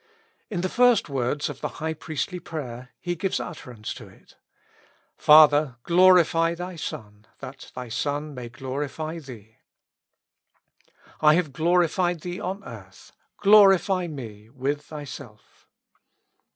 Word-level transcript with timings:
In 0.49 0.61
the 0.61 0.67
first 0.67 1.09
words 1.09 1.47
of 1.47 1.61
the 1.61 1.67
high 1.77 1.93
priestly 1.93 2.39
prayer 2.39 2.89
He 2.99 3.13
gives 3.13 3.39
utterance 3.39 3.93
to 3.93 4.07
it:" 4.07 4.35
Father, 5.15 5.75
glorify 5.83 6.55
Thy 6.55 6.75
Son, 6.75 7.27
that 7.37 7.71
Thy 7.75 7.87
Son 7.87 8.33
may 8.33 8.49
glorify 8.49 9.19
Thee.^' 9.19 9.57
"■ 10.87 10.91
I 11.21 11.35
have 11.35 11.53
glorified 11.53 12.21
Thee 12.21 12.39
on 12.39 12.63
earth; 12.63 13.11
glorify 13.39 14.07
me 14.07 14.49
with 14.49 14.81
Thyself." 14.85 15.67